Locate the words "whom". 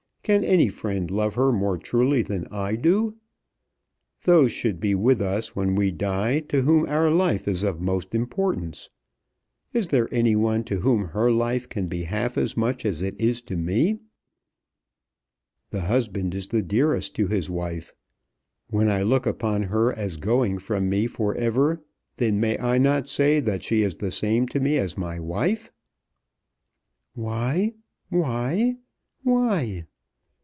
6.61-6.85, 10.81-11.05